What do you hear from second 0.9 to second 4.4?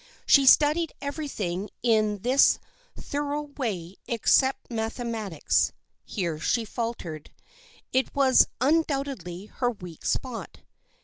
everything in this thorough way ex